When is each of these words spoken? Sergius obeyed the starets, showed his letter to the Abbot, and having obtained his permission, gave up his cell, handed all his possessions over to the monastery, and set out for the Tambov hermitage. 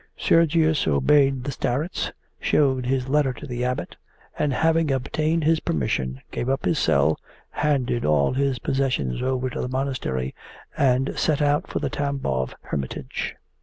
Sergius 0.17 0.87
obeyed 0.87 1.43
the 1.43 1.51
starets, 1.51 2.11
showed 2.39 2.87
his 2.87 3.07
letter 3.07 3.31
to 3.33 3.45
the 3.45 3.63
Abbot, 3.63 3.95
and 4.35 4.51
having 4.51 4.89
obtained 4.89 5.43
his 5.43 5.59
permission, 5.59 6.19
gave 6.31 6.49
up 6.49 6.65
his 6.65 6.79
cell, 6.79 7.19
handed 7.51 8.03
all 8.03 8.33
his 8.33 8.57
possessions 8.57 9.21
over 9.21 9.47
to 9.47 9.61
the 9.61 9.69
monastery, 9.69 10.33
and 10.75 11.13
set 11.19 11.39
out 11.39 11.67
for 11.67 11.77
the 11.77 11.89
Tambov 11.91 12.55
hermitage. 12.61 13.35